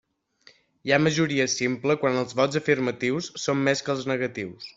Hi 0.87 0.93
ha 0.95 0.97
majoria 1.07 1.45
simple 1.55 1.97
quan 2.05 2.17
els 2.23 2.35
vots 2.41 2.61
afirmatius 2.61 3.29
són 3.45 3.63
més 3.69 3.85
que 3.89 3.97
els 3.97 4.11
negatius. 4.15 4.69